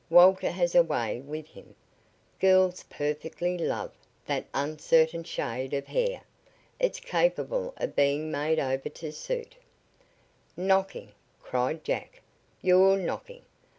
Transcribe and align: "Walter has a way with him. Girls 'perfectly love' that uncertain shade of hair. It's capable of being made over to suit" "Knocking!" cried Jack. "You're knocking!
"Walter 0.09 0.49
has 0.49 0.73
a 0.73 0.81
way 0.81 1.19
with 1.21 1.49
him. 1.49 1.75
Girls 2.39 2.81
'perfectly 2.89 3.55
love' 3.55 3.93
that 4.25 4.47
uncertain 4.51 5.23
shade 5.23 5.75
of 5.75 5.85
hair. 5.85 6.23
It's 6.79 6.99
capable 6.99 7.75
of 7.77 7.95
being 7.95 8.31
made 8.31 8.57
over 8.57 8.89
to 8.89 9.11
suit" 9.11 9.57
"Knocking!" 10.57 11.11
cried 11.39 11.83
Jack. 11.83 12.23
"You're 12.63 12.97
knocking! 12.97 13.43